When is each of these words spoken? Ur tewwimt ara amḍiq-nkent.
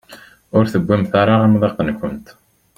Ur 0.57 0.65
tewwimt 0.73 1.13
ara 1.21 1.35
amḍiq-nkent. 1.45 2.25